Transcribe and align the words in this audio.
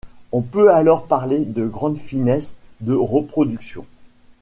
On 0.31 0.41
peut 0.41 0.73
alors 0.73 1.05
parler 1.05 1.45
de 1.45 1.67
grande 1.67 1.95
finesse 1.99 2.55
de 2.79 2.95
reproduction. 2.95 3.85